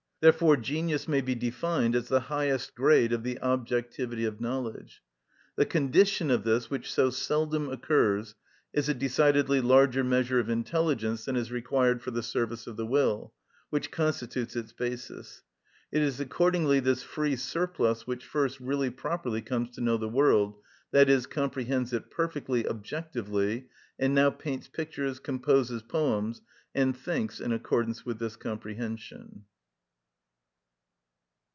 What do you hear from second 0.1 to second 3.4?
Therefore genius may be defined as the highest grade of